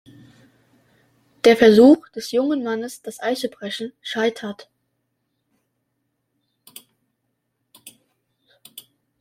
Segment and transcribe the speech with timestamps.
[1.45, 4.67] Der Versuch des jungen Mannes, das Eis zu brechen, scheitert.